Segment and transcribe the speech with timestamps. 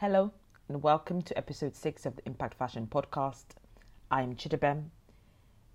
[0.00, 0.32] Hello,
[0.70, 3.44] and welcome to episode 6 of the Impact Fashion Podcast.
[4.10, 4.84] I'm Chidabem.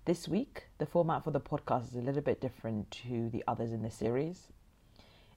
[0.04, 3.70] This week, the format for the podcast is a little bit different to the others
[3.70, 4.48] in the series.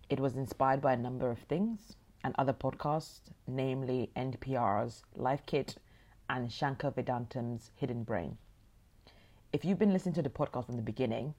[0.09, 5.75] It was inspired by a number of things and other podcasts, namely NPR's Life Kit
[6.27, 8.39] and Shankar Vedantam's Hidden Brain.
[9.53, 11.35] If you've been listening to the podcast from the beginning,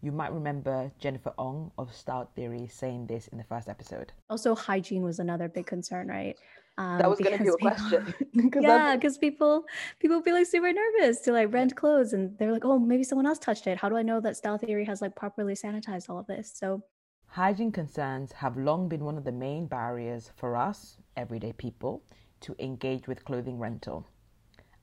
[0.00, 4.12] you might remember Jennifer Ong of Style Theory saying this in the first episode.
[4.30, 6.38] Also, hygiene was another big concern, right?
[6.76, 8.14] Um, that was going to be a question.
[8.60, 9.64] yeah, because people
[10.00, 13.26] people feel like super nervous to like rent clothes, and they're like, "Oh, maybe someone
[13.26, 13.78] else touched it.
[13.78, 16.82] How do I know that Style Theory has like properly sanitized all of this?" So,
[17.26, 22.02] hygiene concerns have long been one of the main barriers for us everyday people
[22.40, 24.08] to engage with clothing rental,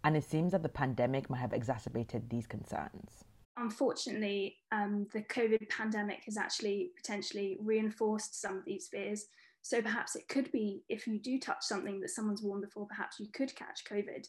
[0.05, 3.25] and it seems that the pandemic might have exacerbated these concerns.
[3.57, 9.25] Unfortunately, um, the COVID pandemic has actually potentially reinforced some of these fears
[9.61, 13.19] so perhaps it could be if you do touch something that someone's worn before, perhaps
[13.19, 14.27] you could catch COVID.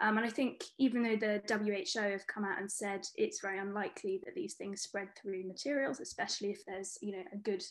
[0.00, 3.58] Um, and I think even though the WHO have come out and said it's very
[3.58, 7.64] unlikely that these things spread through materials, especially if there's you know a good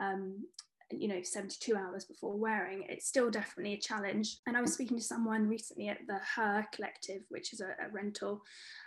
[0.00, 0.44] um,
[0.90, 4.96] you know 72 hours before wearing it's still definitely a challenge and i was speaking
[4.96, 8.40] to someone recently at the her collective which is a, a rental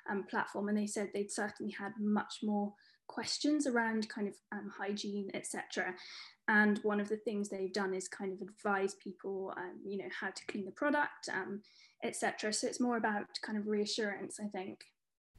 [0.10, 2.74] um, platform and they said they'd certainly had much more
[3.08, 5.94] questions around kind of um, hygiene etc
[6.52, 10.10] and one of the things they've done is kind of advise people um, you know
[10.20, 11.62] how to clean the product um,
[12.04, 14.84] etc so it's more about kind of reassurance i think.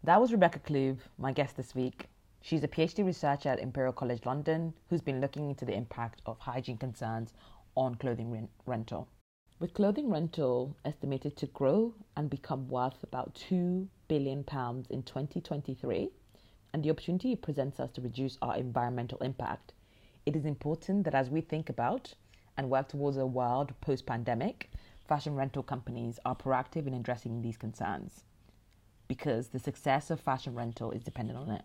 [0.04, 2.06] That was rebecca Clube, my guest this week.
[2.40, 6.38] She's a phd researcher at imperial college london who's been looking into the impact of
[6.38, 7.34] hygiene concerns
[7.76, 9.08] on clothing rent- rental.
[9.60, 16.10] With clothing rental estimated to grow and become worth about 2 billion pounds in 2023
[16.72, 19.72] and the opportunity it presents us to reduce our environmental impact
[20.26, 22.14] it is important that as we think about
[22.56, 24.70] and work towards a world post pandemic,
[25.06, 28.24] fashion rental companies are proactive in addressing these concerns
[29.08, 31.62] because the success of fashion rental is dependent on it.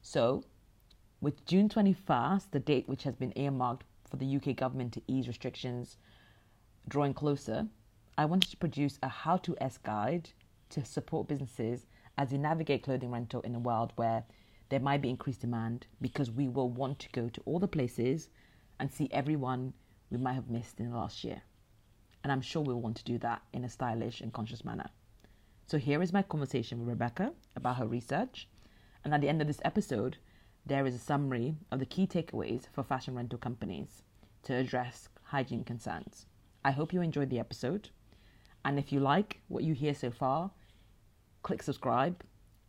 [0.00, 0.42] So,
[1.20, 5.28] with June 21st, the date which has been earmarked for the UK government to ease
[5.28, 5.96] restrictions
[6.88, 7.66] drawing closer,
[8.16, 10.30] I wanted to produce a how to S guide
[10.70, 11.86] to support businesses
[12.16, 14.24] as they navigate clothing rental in a world where
[14.68, 18.28] there might be increased demand because we will want to go to all the places
[18.78, 19.72] and see everyone
[20.10, 21.42] we might have missed in the last year.
[22.22, 24.90] And I'm sure we'll want to do that in a stylish and conscious manner.
[25.66, 28.48] So here is my conversation with Rebecca about her research.
[29.04, 30.18] And at the end of this episode,
[30.66, 34.02] there is a summary of the key takeaways for fashion rental companies
[34.44, 36.26] to address hygiene concerns.
[36.64, 37.90] I hope you enjoyed the episode.
[38.64, 40.50] And if you like what you hear so far,
[41.42, 42.22] click subscribe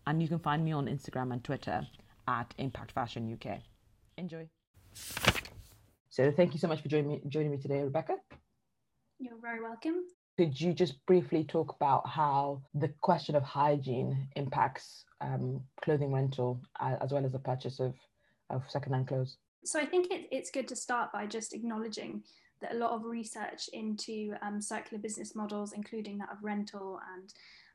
[0.10, 1.88] and you can find me on Instagram and Twitter
[2.28, 3.60] at Impact Fashion UK.
[4.18, 4.48] Enjoy.
[6.10, 8.16] So thank you so much for joining me, joining me today, Rebecca.
[9.20, 10.06] You're very welcome.
[10.36, 16.60] Could you just briefly talk about how the question of hygiene impacts um, clothing rental
[16.80, 17.94] uh, as well as the purchase of,
[18.50, 19.38] of secondhand clothes?
[19.64, 22.24] So I think it, it's good to start by just acknowledging
[22.62, 27.32] that a lot of research into um, circular business models, including that of rental and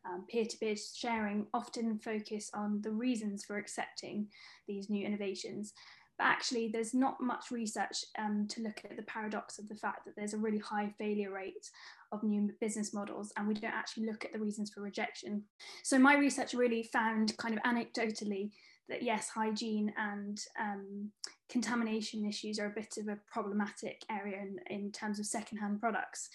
[0.06, 4.28] um, peer-to-peer sharing often focus on the reasons for accepting
[4.68, 5.72] these new innovations.
[6.18, 10.04] But actually there's not much research um, to look at the paradox of the fact
[10.04, 11.70] that there's a really high failure rate
[12.12, 15.42] of new business models and we don't actually look at the reasons for rejection.
[15.82, 18.50] So my research really found kind of anecdotally
[18.88, 21.10] that yes hygiene and um,
[21.48, 26.28] contamination issues are a bit of a problematic area in, in terms of secondhand products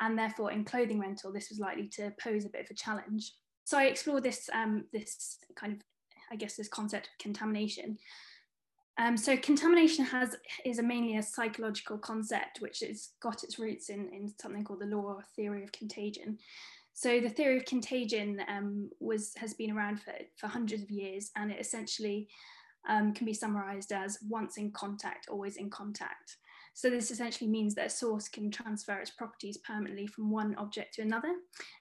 [0.00, 3.32] and therefore in clothing rental this was likely to pose a bit of a challenge.
[3.64, 5.78] So i explored this um, this kind of
[6.30, 7.98] i guess this concept of contamination.
[8.98, 13.90] Um, so contamination has is a mainly a psychological concept which has got its roots
[13.90, 16.38] in, in something called the law or theory of contagion.
[16.94, 21.30] So the theory of contagion um, was has been around for, for hundreds of years
[21.36, 22.28] and it essentially
[22.88, 26.36] um, can be summarized as once in contact always in contact
[26.76, 30.92] so this essentially means that a source can transfer its properties permanently from one object
[30.94, 31.32] to another,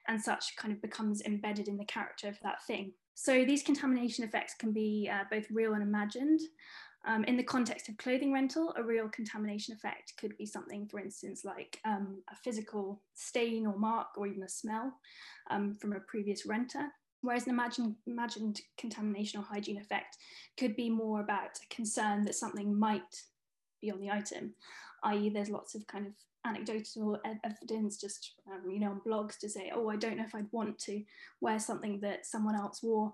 [0.07, 2.94] and such kind of becomes embedded in the character of that thing.
[3.13, 6.39] So these contamination effects can be uh, both real and imagined.
[7.06, 11.01] Um, in the context of clothing rental, a real contamination effect could be something, for
[11.01, 14.94] instance, like um, a physical stain or mark or even a smell
[15.51, 16.88] um, from a previous renter.
[17.19, 20.15] Whereas an imagined, imagined contamination or hygiene effect
[20.57, 23.24] could be more about a concern that something might
[23.81, 24.54] be on the item
[25.04, 25.30] i.e.
[25.30, 26.13] there's lots of kind of
[26.45, 30.36] anecdotal evidence just um, you know on blogs to say oh i don't know if
[30.36, 31.04] i'd want to
[31.42, 33.12] wear something that someone else wore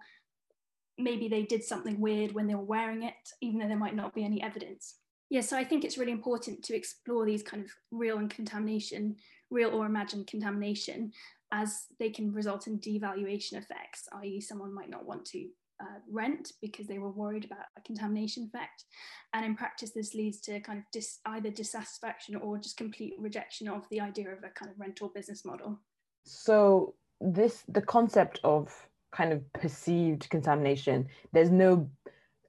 [0.98, 4.14] maybe they did something weird when they were wearing it even though there might not
[4.14, 4.96] be any evidence
[5.32, 9.16] Yeah, so I think it's really important to explore these kind of real and contamination,
[9.50, 11.14] real or imagined contamination,
[11.54, 15.48] as they can result in devaluation effects, i.e., someone might not want to
[15.82, 18.86] uh, rent because they were worried about a contamination effect.
[19.34, 23.68] And in practice, this leads to kind of dis- either dissatisfaction or just complete rejection
[23.68, 25.80] of the idea of a kind of rental business model.
[26.26, 28.72] So, this the concept of
[29.12, 31.90] kind of perceived contamination, there's no,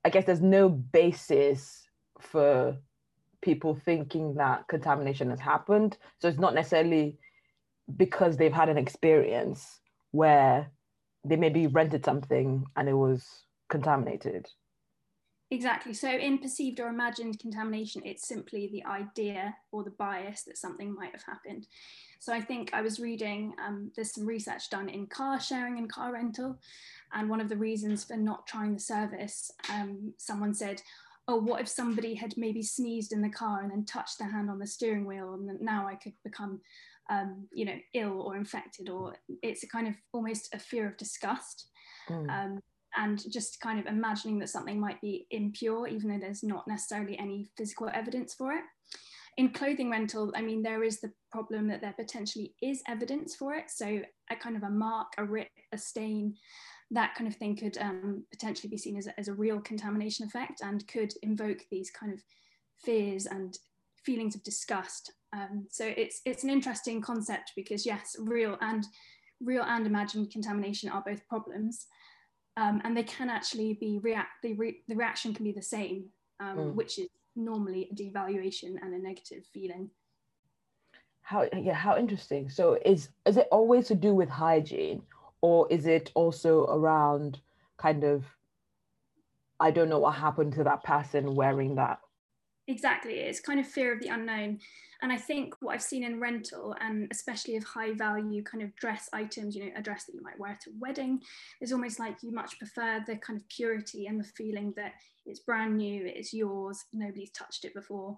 [0.04, 1.86] I guess, there's no basis
[2.20, 2.76] for
[3.40, 5.96] people thinking that contamination has happened.
[6.20, 7.18] So, it's not necessarily
[7.96, 9.80] because they've had an experience
[10.10, 10.70] where
[11.24, 14.46] they maybe rented something and it was contaminated.
[15.52, 15.92] Exactly.
[15.92, 20.94] So, in perceived or imagined contamination, it's simply the idea or the bias that something
[20.94, 21.66] might have happened.
[22.20, 25.92] So, I think I was reading, um, there's some research done in car sharing and
[25.92, 26.58] car rental.
[27.12, 30.80] And one of the reasons for not trying the service, um, someone said,
[31.28, 34.48] Oh, what if somebody had maybe sneezed in the car and then touched their hand
[34.48, 35.34] on the steering wheel?
[35.34, 36.62] And now I could become
[37.12, 40.96] um, you know, ill or infected, or it's a kind of almost a fear of
[40.96, 41.68] disgust.
[42.08, 42.30] Mm.
[42.30, 42.60] Um,
[42.96, 47.18] and just kind of imagining that something might be impure, even though there's not necessarily
[47.18, 48.62] any physical evidence for it.
[49.38, 53.54] In clothing rental, I mean, there is the problem that there potentially is evidence for
[53.54, 53.70] it.
[53.70, 56.34] So, a kind of a mark, a rip, a stain,
[56.90, 60.26] that kind of thing could um, potentially be seen as a, as a real contamination
[60.26, 62.20] effect and could invoke these kind of
[62.84, 63.56] fears and
[64.04, 65.12] feelings of disgust.
[65.32, 68.84] Um, so it's it's an interesting concept because yes, real and
[69.40, 71.86] real and imagined contamination are both problems,
[72.56, 74.42] um, and they can actually be react.
[74.42, 76.06] The, re- the reaction can be the same,
[76.40, 76.74] um, mm.
[76.74, 79.90] which is normally a devaluation and a negative feeling.
[81.22, 82.50] How yeah, how interesting.
[82.50, 85.02] So is is it always to do with hygiene,
[85.40, 87.40] or is it also around
[87.78, 88.24] kind of
[89.62, 92.00] I don't know what happened to that person wearing that
[92.68, 94.60] Exactly, it's kind of fear of the unknown.
[95.02, 98.74] And I think what I've seen in rental, and especially of high value kind of
[98.76, 101.20] dress items, you know, a dress that you might wear to a wedding,
[101.60, 104.92] is almost like you much prefer the kind of purity and the feeling that
[105.26, 108.16] it's brand new, it's yours, nobody's touched it before.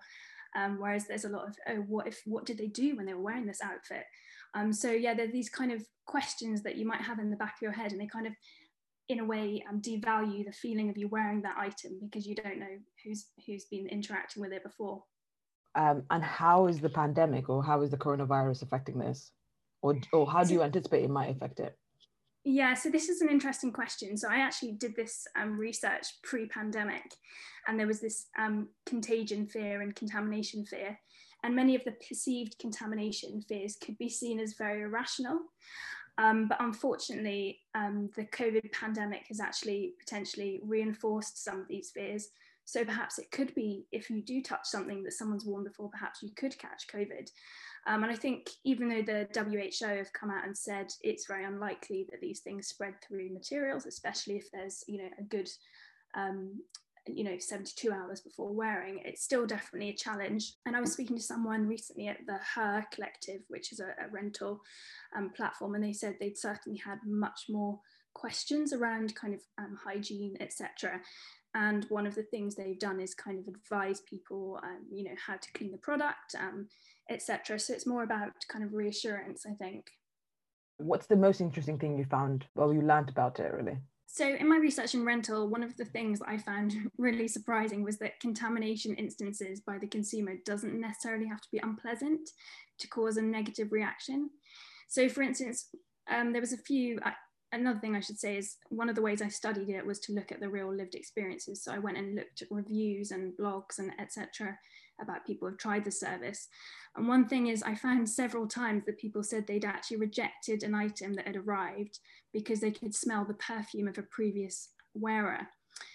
[0.57, 3.15] Um, whereas there's a lot of, oh, what if, what did they do when they
[3.15, 4.05] were wearing this outfit?
[4.55, 7.37] Um, so yeah, there are these kind of questions that you might have in the
[7.37, 8.35] back of your head, and they kind of
[9.09, 12.59] in a way um, devalue the feeling of you wearing that item because you don't
[12.59, 15.03] know who's who's been interacting with it before
[15.75, 19.33] um, and how is the pandemic or how is the coronavirus affecting this
[19.83, 21.77] or, or how do you anticipate it might affect it
[22.47, 24.19] yeah, so this is an interesting question.
[24.19, 27.03] So I actually did this um, research pre-pandemic,
[27.67, 30.99] and there was this um, contagion fear and contamination fear,
[31.43, 35.39] and many of the perceived contamination fears could be seen as very irrational.
[36.19, 42.29] Um, but unfortunately, um, the COVID pandemic has actually potentially reinforced some of these fears.
[42.65, 46.23] So perhaps it could be if you do touch something that someone's worn before, perhaps
[46.23, 47.29] you could catch COVID.
[47.87, 51.45] Um, and I think even though the WHO have come out and said it's very
[51.45, 55.51] unlikely that these things spread through materials, especially if there's you know a good
[56.15, 56.63] um,
[57.07, 60.55] you know 72 hours before wearing it's still definitely a challenge.
[60.67, 64.09] And i was speaking to someone recently at the her collective which is a, a
[64.11, 64.61] rental
[65.17, 67.79] um, platform and they said they'd certainly had much more
[68.15, 71.01] questions around kind of um, hygiene etc
[71.55, 75.15] and one of the things they've done is kind of advise people um, you know
[75.27, 76.69] how to clean the product um,
[77.11, 79.91] etc so it's more about kind of reassurance i think.
[80.79, 83.79] What's the most interesting thing you found or you learned about it really
[84.15, 87.99] so, in my research in rental, one of the things I found really surprising was
[87.99, 92.31] that contamination instances by the consumer doesn't necessarily have to be unpleasant
[92.79, 94.31] to cause a negative reaction.
[94.87, 95.69] So, for instance,
[96.09, 97.01] um, there was a few.
[97.51, 100.13] Another thing I should say is one of the ways I studied it was to
[100.13, 101.65] look at the real lived experiences.
[101.65, 104.57] So I went and looked at reviews and blogs and etc
[105.01, 106.49] about people who've tried the service.
[106.97, 110.75] And one thing is, I found several times that people said they'd actually rejected an
[110.75, 111.99] item that had arrived
[112.33, 115.49] because they could smell the perfume of a previous wearer.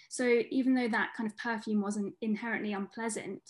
[0.08, 3.42] So even though that kind of perfume wasn't inherently unpleasant,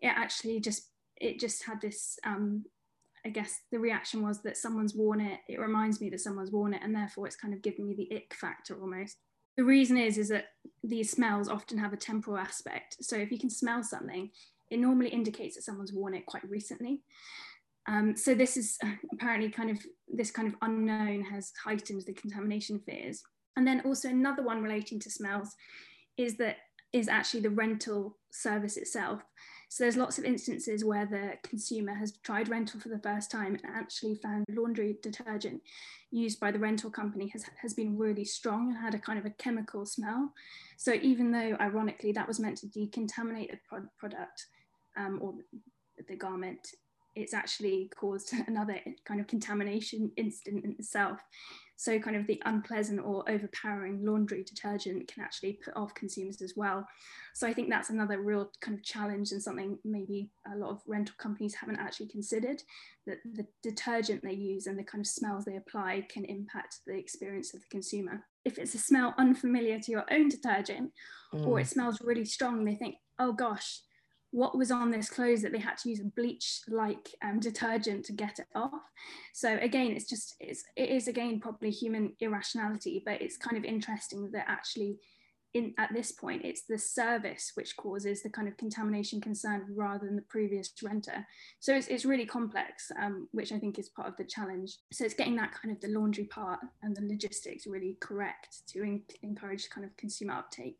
[0.00, 2.18] it actually just it just had this.
[2.24, 2.64] Um,
[3.26, 5.40] I guess the reaction was that someone's worn it.
[5.48, 8.14] It reminds me that someone's worn it, and therefore it's kind of giving me the
[8.14, 9.16] ick factor almost.
[9.56, 10.46] The reason is is that
[10.82, 12.96] these smells often have a temporal aspect.
[13.00, 14.30] So if you can smell something,
[14.74, 17.00] it normally indicates that someone's worn it quite recently.
[17.86, 19.78] Um, so this is uh, apparently kind of,
[20.08, 23.22] this kind of unknown has heightened the contamination fears.
[23.56, 25.54] And then also another one relating to smells
[26.16, 26.56] is that
[26.92, 29.20] is actually the rental service itself.
[29.68, 33.54] So there's lots of instances where the consumer has tried rental for the first time
[33.56, 35.60] and actually found laundry detergent
[36.12, 39.26] used by the rental company has, has been really strong and had a kind of
[39.26, 40.32] a chemical smell.
[40.76, 44.46] So even though ironically that was meant to decontaminate the product,
[44.96, 45.34] um, or
[46.08, 46.68] the garment,
[47.16, 51.20] it's actually caused another kind of contamination incident in itself.
[51.76, 56.54] So, kind of the unpleasant or overpowering laundry detergent can actually put off consumers as
[56.56, 56.86] well.
[57.34, 60.82] So, I think that's another real kind of challenge and something maybe a lot of
[60.86, 62.62] rental companies haven't actually considered
[63.08, 66.94] that the detergent they use and the kind of smells they apply can impact the
[66.94, 68.24] experience of the consumer.
[68.44, 70.92] If it's a smell unfamiliar to your own detergent
[71.34, 71.44] mm.
[71.44, 73.80] or it smells really strong, they think, oh gosh,
[74.34, 78.04] what was on this clothes that they had to use a bleach like um, detergent
[78.04, 78.82] to get it off.
[79.32, 83.64] So again it's just it's it is again probably human irrationality but it's kind of
[83.64, 84.98] interesting that actually
[85.54, 90.04] in at this point it's the service which causes the kind of contamination concern rather
[90.04, 91.24] than the previous renter.
[91.60, 94.78] So it's, it's really complex um, which i think is part of the challenge.
[94.92, 98.82] So it's getting that kind of the laundry part and the logistics really correct to
[98.82, 100.78] in, encourage kind of consumer uptake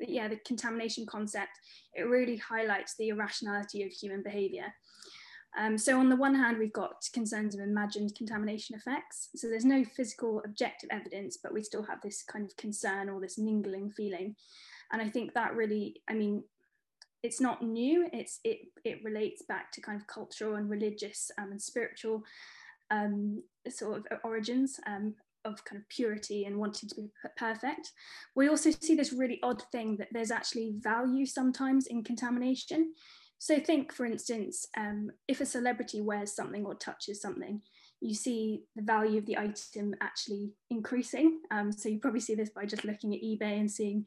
[0.00, 1.52] yeah, the contamination concept,
[1.94, 4.72] it really highlights the irrationality of human behavior.
[5.56, 9.28] Um, so on the one hand, we've got concerns of imagined contamination effects.
[9.36, 13.20] So there's no physical objective evidence, but we still have this kind of concern or
[13.20, 14.34] this mingling feeling.
[14.92, 16.42] And I think that really, I mean,
[17.22, 18.08] it's not new.
[18.12, 22.22] It's it it relates back to kind of cultural and religious um, and spiritual
[22.90, 27.92] um, sort of origins um, of kind of purity and wanting to be perfect.
[28.34, 32.94] We also see this really odd thing that there's actually value sometimes in contamination.
[33.38, 37.60] So think, for instance, um, if a celebrity wears something or touches something,
[38.00, 41.40] you see the value of the item actually increasing.
[41.50, 44.06] Um, so you probably see this by just looking at eBay and seeing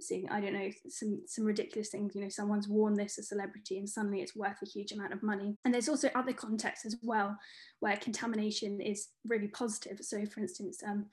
[0.00, 3.78] seeing i don't know some some ridiculous things you know someone's worn this a celebrity
[3.78, 5.56] and suddenly it's worth a huge amount of money.
[5.64, 7.36] And there's also other contexts as well
[7.80, 9.98] where contamination is really positive.
[10.00, 11.06] So for instance um,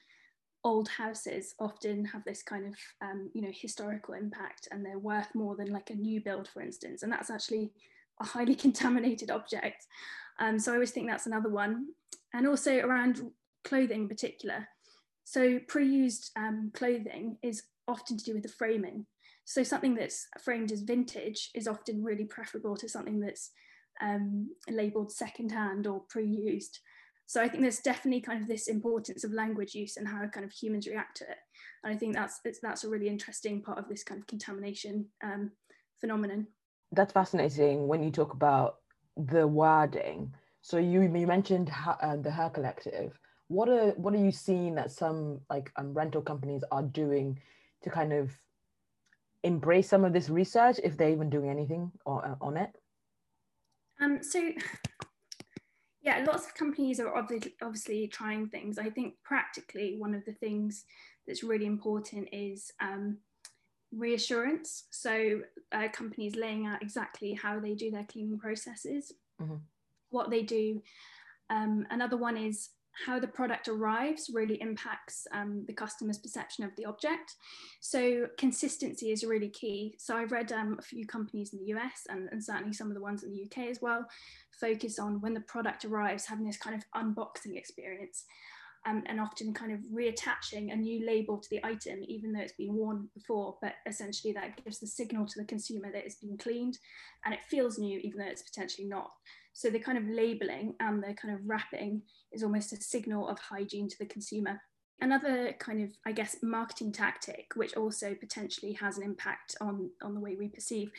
[0.63, 5.33] old houses often have this kind of um, you know historical impact and they're worth
[5.33, 7.03] more than like a new build for instance.
[7.03, 7.71] And that's actually
[8.21, 9.85] a highly contaminated object.
[10.39, 11.88] Um, so i always think that's another one.
[12.33, 13.21] And also around
[13.63, 14.67] clothing in particular.
[15.23, 19.05] So pre-used um, clothing is often to do with the framing.
[19.45, 23.51] So something that's framed as vintage is often really preferable to something that's
[24.01, 26.79] um, labeled secondhand or pre-used.
[27.25, 30.45] So I think there's definitely kind of this importance of language use and how kind
[30.45, 31.38] of humans react to it.
[31.83, 35.51] And I think that's that's a really interesting part of this kind of contamination um,
[36.01, 36.48] phenomenon.
[36.91, 38.79] That's fascinating when you talk about
[39.15, 40.33] the wording.
[40.62, 43.17] So you you mentioned uh, the Her Collective.
[43.48, 47.39] What are what are you seeing that some like um, rental companies are doing
[47.83, 48.31] to kind of
[49.43, 52.69] embrace some of this research if they're even doing anything on, on it?
[54.00, 54.51] Um, so,
[56.01, 58.77] yeah, lots of companies are obviously, obviously trying things.
[58.77, 60.85] I think practically one of the things
[61.27, 63.17] that's really important is um,
[63.91, 64.85] reassurance.
[64.91, 69.11] So, uh, companies laying out exactly how they do their cleaning processes,
[69.41, 69.55] mm-hmm.
[70.09, 70.81] what they do.
[71.50, 72.69] Um, another one is
[73.05, 77.36] how the product arrives really impacts um, the customer's perception of the object.
[77.79, 79.95] So consistency is really key.
[79.98, 82.93] So I've read um, a few companies in the US and, and, certainly some of
[82.93, 84.05] the ones in the UK as well,
[84.51, 88.25] focus on when the product arrives, having this kind of unboxing experience.
[88.88, 92.53] Um, and often kind of reattaching a new label to the item, even though it's
[92.53, 93.55] been worn before.
[93.62, 96.79] But essentially, that gives the signal to the consumer that it's been cleaned
[97.24, 99.12] and it feels new, even though it's potentially not.
[99.53, 103.39] So the kind of labeling and the kind of wrapping is almost a signal of
[103.39, 104.62] hygiene to the consumer.
[105.01, 110.13] Another kind of, I guess, marketing tactic, which also potentially has an impact on, on
[110.13, 110.91] the way we perceive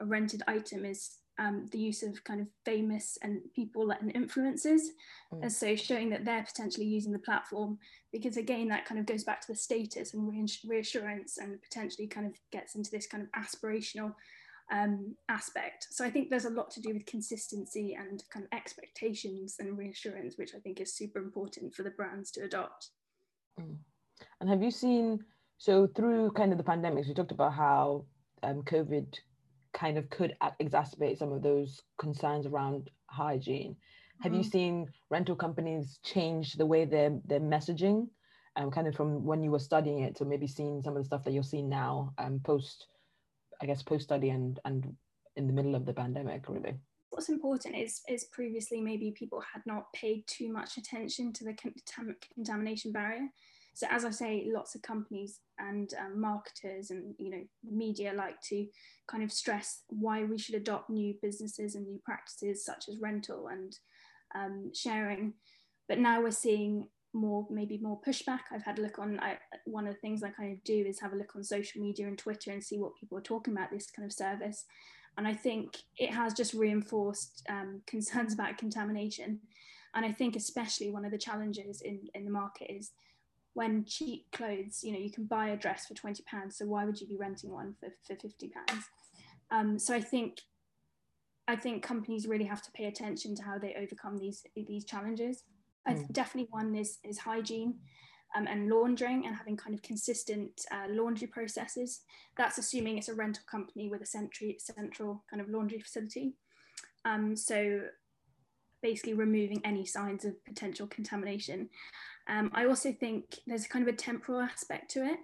[0.00, 4.82] a rented item, is um, the use of kind of famous and people and influencers.
[5.32, 5.42] Mm.
[5.42, 7.78] And so showing that they're potentially using the platform,
[8.12, 12.26] because again, that kind of goes back to the status and reassurance and potentially kind
[12.26, 14.14] of gets into this kind of aspirational
[14.72, 15.88] um, aspect.
[15.90, 19.76] So I think there's a lot to do with consistency and kind of expectations and
[19.76, 22.90] reassurance, which I think is super important for the brands to adopt.
[23.60, 23.76] Mm.
[24.40, 25.24] And have you seen,
[25.58, 28.06] so through kind of the pandemics, we talked about how
[28.42, 29.18] um, COVID
[29.72, 33.76] kind of could exacerbate some of those concerns around hygiene.
[34.22, 34.42] Have mm-hmm.
[34.42, 38.08] you seen rental companies change the way they're, they're messaging?
[38.56, 41.06] Um, kind of from when you were studying it to maybe seeing some of the
[41.06, 42.86] stuff that you're seeing now um, post
[43.60, 44.94] I guess post study and and
[45.36, 46.74] in the middle of the pandemic really.
[47.10, 51.54] What's important is is previously maybe people had not paid too much attention to the
[52.34, 53.28] contamination barrier.
[53.76, 58.40] So as i say lots of companies and um, marketers and you know media like
[58.42, 58.66] to
[59.08, 63.48] kind of stress why we should adopt new businesses and new practices such as rental
[63.48, 63.76] and
[64.34, 65.34] um, sharing.
[65.88, 69.86] But now we're seeing more maybe more pushback i've had a look on I, one
[69.86, 72.18] of the things i kind of do is have a look on social media and
[72.18, 74.66] twitter and see what people are talking about this kind of service
[75.16, 79.40] And I think it has just reinforced um, concerns about contamination.
[79.94, 82.92] And I think especially one of the challenges in, in the market is
[83.52, 86.58] when cheap clothes, you know, you can buy a dress for 20 pounds.
[86.58, 88.84] So why would you be renting one for, for 50 pounds?
[89.52, 90.40] Um, so I think
[91.46, 95.44] I think companies really have to pay attention to how they overcome these these challenges.
[95.92, 96.12] Mm.
[96.12, 97.74] definitely one is is hygiene
[98.34, 102.00] um, and laundering and having kind of consistent uh, laundry processes.
[102.36, 106.34] That's assuming it's a rental company with a central central kind of laundry facility.
[107.04, 107.82] Um, so
[108.82, 111.70] basically removing any signs of potential contamination.
[112.28, 115.18] Um, I also think there's kind of a temporal aspect to it.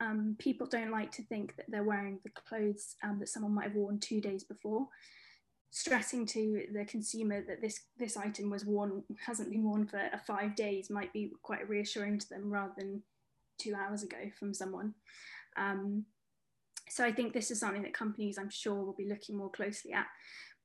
[0.00, 3.68] Um, people don't like to think that they're wearing the clothes um, that someone might
[3.68, 4.88] have worn two days before
[5.74, 10.18] stressing to the consumer that this this item was worn hasn't been worn for a
[10.18, 13.02] five days might be quite reassuring to them rather than
[13.58, 14.94] two hours ago from someone.
[15.56, 16.04] Um,
[16.90, 19.92] so I think this is something that companies, I'm sure, will be looking more closely
[19.92, 20.06] at.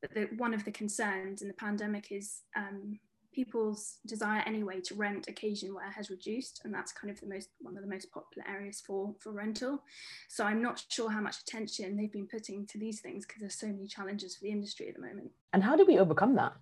[0.02, 3.00] But the, one of the concerns in the pandemic is um,
[3.38, 7.50] people's desire anyway to rent occasion wear has reduced and that's kind of the most
[7.60, 9.84] one of the most popular areas for for rental.
[10.28, 13.60] So i'm not sure how much attention they've been putting to these things because there's
[13.60, 15.30] so many challenges for the industry at the moment.
[15.54, 16.54] And how do we overcome that?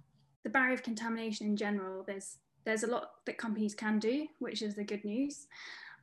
[0.43, 4.61] The barrier of contamination in general there's there's a lot that companies can do which
[4.61, 5.47] is the good news.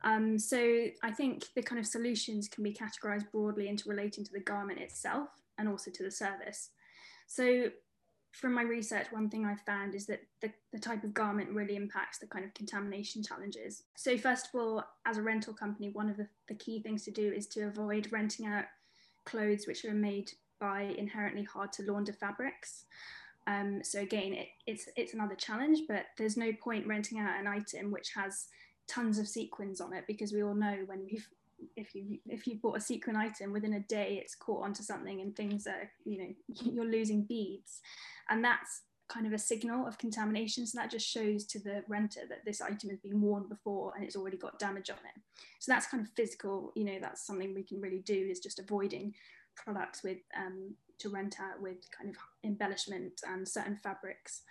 [0.03, 0.59] Um, so
[1.03, 4.79] i think the kind of solutions can be categorized broadly into relating to the garment
[4.79, 6.71] itself and also to the service.
[7.27, 7.69] So
[8.33, 11.75] from my research, one thing I've found is that the, the type of garment really
[11.75, 13.83] impacts the kind of contamination challenges.
[13.95, 17.11] So, first of all, as a rental company, one of the, the key things to
[17.11, 18.65] do is to avoid renting out
[19.25, 22.85] clothes which are made by inherently hard to launder fabrics.
[23.45, 27.47] Um, so again, it, it's it's another challenge, but there's no point renting out an
[27.47, 28.47] item which has
[28.87, 31.27] tons of sequins on it because we all know when we've
[31.75, 35.21] if you if you bought a sequin item within a day it's caught onto something
[35.21, 37.79] and things are you know you're losing beads.
[38.29, 40.65] And that's kind of a signal of contamination.
[40.65, 44.03] So that just shows to the renter that this item has been worn before and
[44.03, 45.21] it's already got damage on it.
[45.59, 48.59] So that's kind of physical you know that's something we can really do is just
[48.59, 49.13] avoiding
[49.55, 54.41] products with um, to rent out with kind of embellishment and certain fabrics.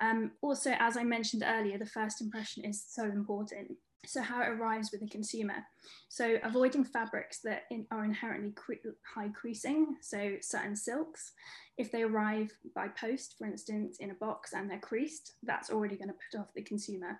[0.00, 4.48] Um, also as i mentioned earlier the first impression is so important so how it
[4.48, 5.64] arrives with the consumer.
[6.08, 8.74] So avoiding fabrics that in, are inherently cre
[9.14, 11.32] high creasing, so certain silks,
[11.78, 15.96] if they arrive by post, for instance, in a box and they're creased, that's already
[15.96, 17.18] going to put off the consumer.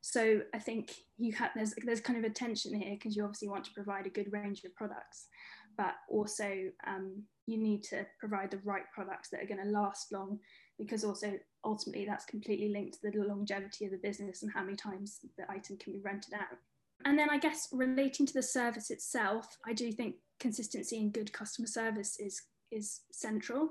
[0.00, 3.48] So I think you have there's there's kind of a tension here because you obviously
[3.48, 5.28] want to provide a good range of products,
[5.78, 10.12] but also um, you need to provide the right products that are going to last
[10.12, 10.38] long
[10.78, 14.76] because also ultimately that's completely linked to the longevity of the business and how many
[14.76, 16.58] times the item can be rented out.
[17.04, 21.32] And then I guess relating to the service itself, I do think consistency and good
[21.32, 23.68] customer service is, is central.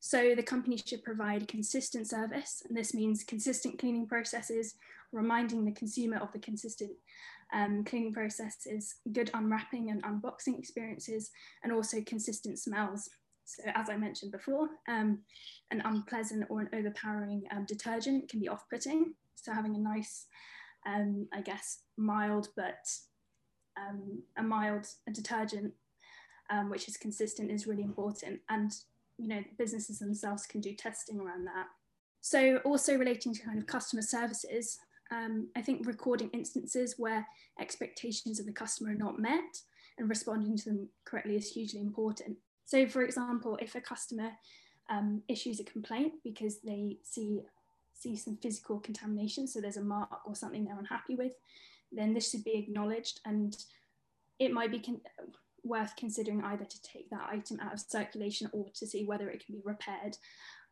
[0.00, 4.76] So the company should provide consistent service, and this means consistent cleaning processes,
[5.12, 6.92] reminding the consumer of the consistent
[7.52, 11.30] um, cleaning processes, good unwrapping and unboxing experiences,
[11.62, 13.08] and also consistent smells.
[13.44, 15.20] So as I mentioned before, um,
[15.70, 19.14] an unpleasant or an overpowering um, detergent can be off-putting.
[19.34, 20.26] So having a nice,
[20.86, 22.86] um, I guess, mild but
[23.76, 25.72] um, a mild a detergent
[26.50, 28.40] um, which is consistent is really important.
[28.48, 28.72] And
[29.18, 31.66] you know, businesses themselves can do testing around that.
[32.20, 34.78] So also relating to kind of customer services,
[35.10, 37.26] um, I think recording instances where
[37.60, 39.58] expectations of the customer are not met
[39.98, 42.36] and responding to them correctly is hugely important.
[42.64, 44.30] So, for example, if a customer
[44.88, 47.40] um, issues a complaint because they see
[47.94, 51.32] see some physical contamination, so there's a mark or something they're unhappy with,
[51.92, 53.56] then this should be acknowledged, and
[54.38, 55.02] it might be con-
[55.64, 59.44] worth considering either to take that item out of circulation or to see whether it
[59.44, 60.16] can be repaired,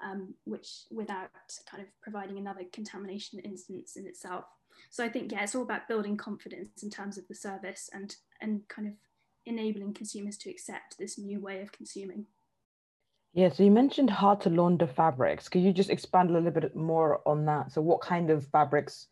[0.03, 1.31] um, which without
[1.71, 4.45] kind of providing another contamination instance in itself.
[4.91, 8.15] So I think yeah, it's all about building confidence in terms of the service and
[8.41, 8.95] and kind of
[9.47, 12.27] enabling consumers to accept this new way of consuming.
[13.35, 15.49] Yeah, so you mentioned hard to launder fabrics.
[15.49, 17.73] Could you just expand a little bit more on that?
[17.73, 19.09] So, what kind of fabrics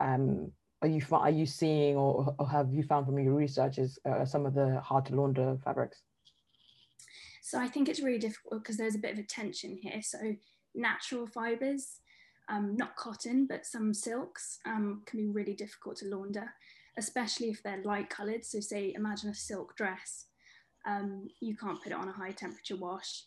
[0.00, 0.50] um,
[0.82, 4.24] are you are you seeing, or, or have you found from your research is uh,
[4.24, 6.02] some of the hard to launder fabrics?
[7.40, 10.02] So, I think it's really difficult because there's a bit of a tension here.
[10.02, 10.36] So,
[10.74, 11.98] natural fibers,
[12.48, 16.50] um, not cotton, but some silks um, can be really difficult to launder
[16.96, 18.44] especially if they're light coloured.
[18.44, 20.26] So say, imagine a silk dress.
[20.86, 23.24] Um, you can't put it on a high temperature wash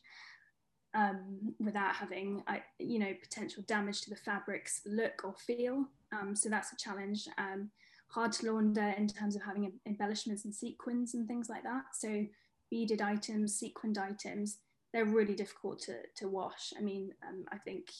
[0.93, 5.85] um, without having, uh, you know, potential damage to the fabric's look or feel.
[6.11, 7.27] Um, so that's a challenge.
[7.37, 7.69] Um,
[8.09, 11.83] hard to launder in terms of having embellishments and sequins and things like that.
[11.93, 12.25] So
[12.73, 14.57] beaded items, sequined items,
[14.91, 16.73] they're really difficult to, to wash.
[16.75, 17.91] I mean, um, I think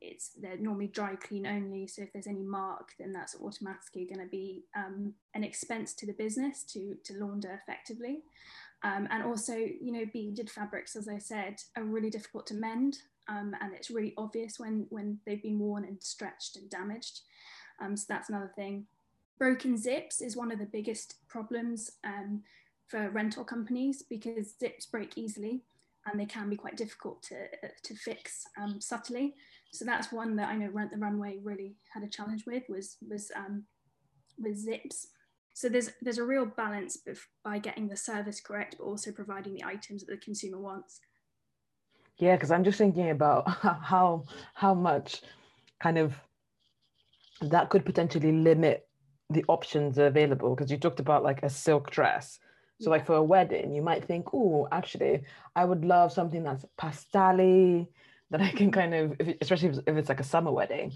[0.00, 1.88] it's they're normally dry clean only.
[1.88, 6.06] So if there's any mark, then that's automatically going to be um, an expense to
[6.06, 8.20] the business to to launder effectively.
[8.84, 12.98] Um, and also, you know, beaded fabrics, as I said, are really difficult to mend,
[13.26, 17.22] um, and it's really obvious when when they've been worn and stretched and damaged.
[17.80, 18.86] Um, so that's another thing.
[19.40, 22.42] Broken zips is one of the biggest problems um,
[22.88, 25.62] for rental companies because zips break easily
[26.06, 27.46] and they can be quite difficult to,
[27.82, 29.34] to fix um, subtly.
[29.72, 32.96] So that's one that I know Rent the Runway really had a challenge with was
[33.08, 33.64] was um,
[34.38, 35.08] with zips.
[35.54, 36.98] So there's there's a real balance
[37.44, 41.00] by getting the service correct, but also providing the items that the consumer wants.
[42.18, 43.48] Yeah, because I'm just thinking about
[43.82, 44.24] how
[44.54, 45.22] how much
[45.80, 46.14] kind of
[47.42, 48.88] that could potentially limit
[49.30, 50.54] the options available.
[50.54, 52.38] Because you talked about like a silk dress.
[52.80, 55.22] So like for a wedding, you might think, oh, actually,
[55.56, 57.88] I would love something that's pastel
[58.30, 60.92] that I can kind of, if, especially if it's like a summer wedding,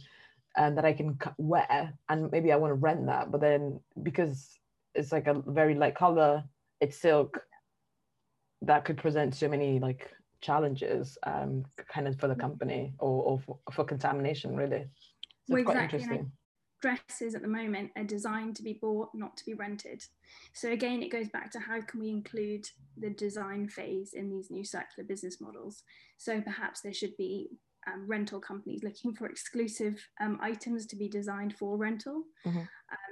[0.57, 3.33] and that I can wear, and maybe I want to rent that.
[3.33, 4.59] But then because
[4.95, 6.45] it's like a very light color,
[6.81, 7.40] it's silk.
[8.61, 13.40] That could present so many like challenges, um, kind of for the company or, or
[13.40, 14.87] for, for contamination, really.
[15.49, 16.27] So well, exactly
[16.83, 20.05] dresses at the moment are designed to be bought, not to be rented.
[20.53, 22.68] So again, it goes back to how can we include
[22.99, 25.85] the design phase in these new circular business models.
[26.18, 27.49] So perhaps there should be
[27.87, 32.61] um, rental companies looking for exclusive um, items to be designed for rental, mm-hmm.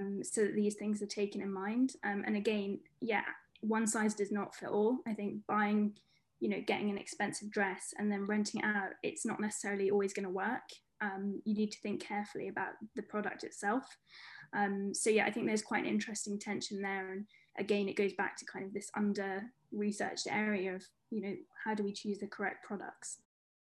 [0.01, 1.95] um, so that these things are taken in mind.
[2.05, 3.25] Um, and again, yeah,
[3.63, 4.99] one size does not fit all.
[5.07, 5.95] I think buying,
[6.41, 10.27] you know, getting an expensive dress and then renting out, it's not necessarily always going
[10.27, 10.63] to work
[11.01, 13.85] um, you need to think carefully about the product itself.
[14.53, 17.13] Um, so yeah, I think there's quite an interesting tension there.
[17.13, 17.27] And
[17.59, 21.35] again, it goes back to kind of this under researched area of, you know,
[21.65, 23.19] how do we choose the correct products?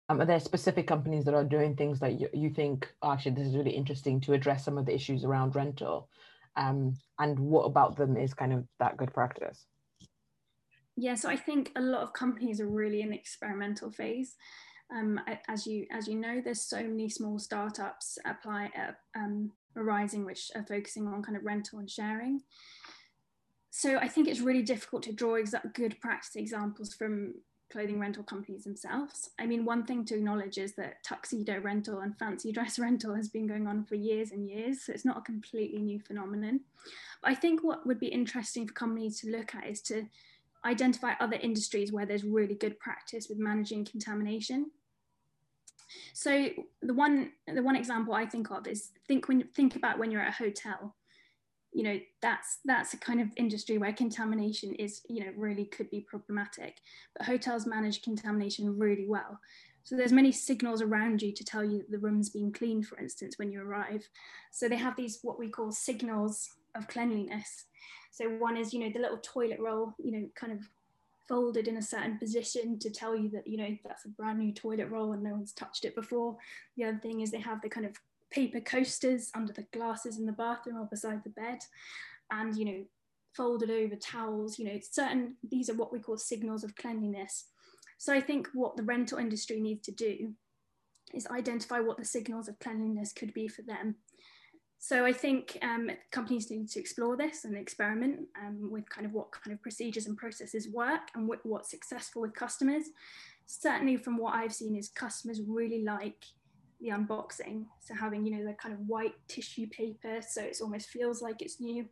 [0.08, 3.34] Um, are there specific companies that are doing things that you, you think, oh, actually,
[3.36, 6.08] this is really interesting to address some of the issues around rental?
[6.56, 9.66] Um, and what about them is kind of that good practice?
[10.96, 14.36] Yeah, so I think a lot of companies are really in the experimental phase.
[14.94, 20.24] Um, as you as you know, there's so many small startups apply uh, um, arising
[20.24, 22.42] which are focusing on kind of rental and sharing.
[23.70, 25.38] So I think it's really difficult to draw
[25.72, 27.34] good practice examples from
[27.72, 29.30] clothing rental companies themselves.
[29.40, 33.30] I mean, one thing to acknowledge is that tuxedo rental and fancy dress rental has
[33.30, 36.60] been going on for years and years, so it's not a completely new phenomenon.
[37.22, 40.04] But I think what would be interesting for companies to look at is to
[40.64, 44.70] identify other industries where there's really good practice with managing contamination
[46.12, 46.48] so
[46.82, 50.22] the one the one example I think of is think when think about when you're
[50.22, 50.94] at a hotel.
[51.74, 55.88] You know that's that's a kind of industry where contamination is you know really could
[55.90, 56.76] be problematic,
[57.16, 59.40] but hotels manage contamination really well.
[59.84, 62.98] So there's many signals around you to tell you that the room's been cleaned, for
[62.98, 64.08] instance, when you arrive.
[64.52, 67.64] So they have these what we call signals of cleanliness.
[68.12, 70.60] So one is, you know, the little toilet roll, you know, kind of
[71.32, 74.52] folded in a certain position to tell you that you know that's a brand new
[74.52, 76.36] toilet roll and no one's touched it before.
[76.76, 77.96] The other thing is they have the kind of
[78.30, 81.60] paper coasters under the glasses in the bathroom or beside the bed
[82.30, 82.84] and you know
[83.34, 87.46] folded over towels you know certain these are what we call signals of cleanliness.
[87.96, 90.34] So i think what the rental industry needs to do
[91.14, 93.94] is identify what the signals of cleanliness could be for them
[94.84, 99.12] so I think um, companies need to explore this and experiment um, with kind of
[99.12, 102.86] what kind of procedures and processes work and what, what's successful with customers.
[103.46, 106.24] Certainly from what I've seen is customers really like
[106.80, 107.66] the unboxing.
[107.78, 111.42] So having, you know, the kind of white tissue paper, so it almost feels like
[111.42, 111.86] it's new,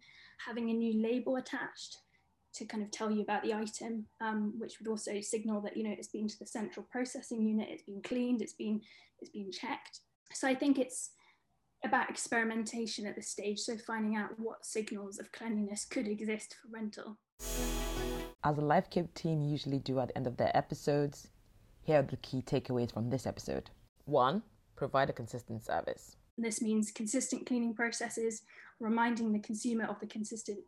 [0.44, 1.98] having a new label attached
[2.54, 5.84] to kind of tell you about the item, um, which would also signal that, you
[5.84, 8.80] know, it's been to the central processing unit, it's been cleaned, it's been,
[9.20, 10.00] it's been checked.
[10.32, 11.10] So I think it's,
[11.84, 16.68] about experimentation at this stage, so finding out what signals of cleanliness could exist for
[16.72, 17.18] rental.
[18.44, 21.28] As the Life Kit team usually do at the end of their episodes,
[21.82, 23.70] here are the key takeaways from this episode.
[24.04, 24.42] One,
[24.76, 26.16] provide a consistent service.
[26.38, 28.42] This means consistent cleaning processes,
[28.78, 30.58] reminding the consumer of the consistent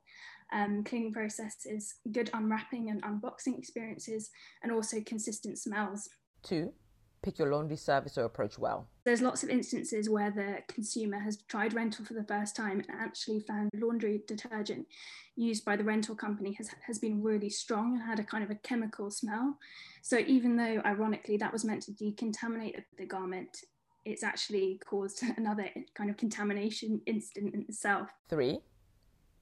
[0.53, 4.31] um, cleaning processes, good unwrapping and unboxing experiences,
[4.63, 6.09] and also consistent smells.
[6.43, 6.73] Two,
[7.23, 8.89] pick your laundry service or approach well.
[9.05, 12.89] There's lots of instances where the consumer has tried rental for the first time and
[12.91, 14.87] actually found laundry detergent
[15.37, 18.51] used by the rental company has, has been really strong and had a kind of
[18.51, 19.57] a chemical smell.
[20.03, 23.57] So even though ironically that was meant to decontaminate the garment,
[24.05, 28.09] it's actually caused another kind of contamination incident in itself.
[28.29, 28.61] Three,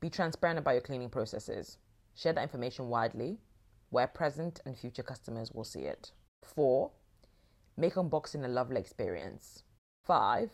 [0.00, 1.78] be transparent about your cleaning processes.
[2.14, 3.38] Share that information widely
[3.90, 6.12] where present and future customers will see it.
[6.42, 6.92] Four,
[7.80, 9.64] make unboxing a lovely experience.
[10.04, 10.50] Five,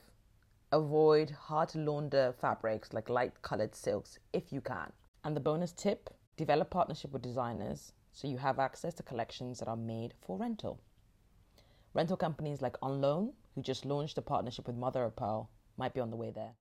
[0.71, 4.93] avoid hard to launder fabrics like light colored silks if you can.
[5.25, 9.69] And the bonus tip develop partnership with designers so you have access to collections that
[9.69, 10.81] are made for rental.
[11.95, 15.95] Rental companies like On Loan, who just launched a partnership with Mother of Pearl, might
[15.95, 16.53] be on the way there.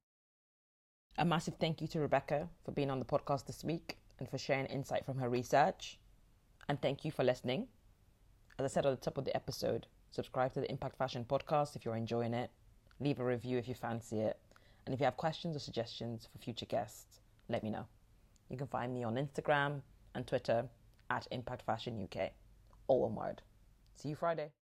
[1.17, 4.38] A massive thank you to Rebecca for being on the podcast this week and for
[4.38, 5.99] sharing insight from her research.
[6.67, 7.67] And thank you for listening.
[8.58, 11.75] As I said at the top of the episode, subscribe to the Impact Fashion podcast
[11.75, 12.49] if you're enjoying it,
[13.01, 14.39] leave a review if you fancy it,
[14.86, 17.86] and if you have questions or suggestions for future guests, let me know.
[18.49, 19.82] You can find me on Instagram
[20.13, 20.69] and Twitter
[21.10, 22.32] at Impact Fashion UK,
[22.88, 23.41] all one word.
[23.97, 24.51] See you Friday.